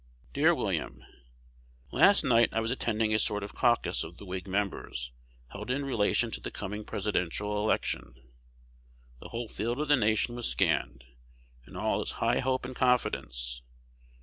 Dear 0.33 0.55
William, 0.55 1.03
Last 1.91 2.23
night 2.23 2.49
I 2.53 2.59
was 2.59 2.71
attending 2.71 3.13
a 3.13 3.19
sort 3.19 3.43
of 3.43 3.53
caucus 3.53 4.03
of 4.03 4.17
the 4.17 4.25
Whig 4.25 4.47
members, 4.47 5.11
held 5.51 5.69
in 5.69 5.85
relation 5.85 6.31
to 6.31 6.41
the 6.41 6.49
coming 6.49 6.83
Presidential 6.83 7.59
election. 7.59 8.15
The 9.19 9.29
whole 9.29 9.47
field 9.47 9.79
of 9.79 9.89
the 9.89 9.95
nation 9.95 10.33
was 10.35 10.49
scanned; 10.49 11.03
and 11.67 11.77
all 11.77 12.01
is 12.01 12.13
high 12.13 12.39
hope 12.39 12.65
and 12.65 12.75
confidence. 12.75 13.61